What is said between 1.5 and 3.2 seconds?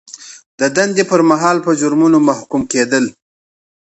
په جرمونو محکوم کیدل.